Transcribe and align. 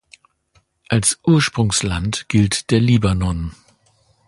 Als 0.89 1.19
Ursprungsland 1.27 2.27
gilt 2.27 2.71
der 2.71 2.79
Libanon. 2.79 3.53